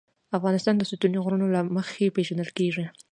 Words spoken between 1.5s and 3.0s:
له مخې پېژندل کېږي.